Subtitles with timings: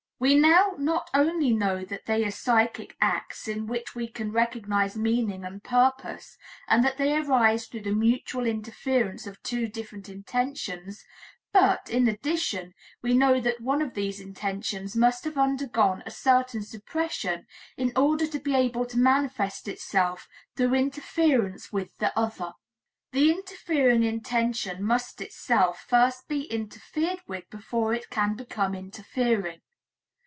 [0.23, 1.51] We know not only
[1.85, 6.97] that they are psychic acts, in which we can recognize meaning and purpose, and that
[6.97, 11.03] they arise through the mutual interference of two different intentions,
[11.51, 16.61] but, in addition, we know that one of these intentions must have undergone a certain
[16.61, 22.53] suppression in order to be able to manifest itself through interference with the other.
[23.11, 29.61] The interfering intention must itself first be interfered with before it can become interfering.